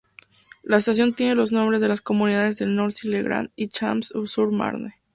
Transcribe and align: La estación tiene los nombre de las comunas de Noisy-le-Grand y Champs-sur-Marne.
La 0.63 0.77
estación 0.77 1.13
tiene 1.13 1.35
los 1.35 1.51
nombre 1.51 1.77
de 1.77 1.87
las 1.87 2.01
comunas 2.01 2.57
de 2.57 2.65
Noisy-le-Grand 2.65 3.51
y 3.55 3.67
Champs-sur-Marne. 3.67 4.95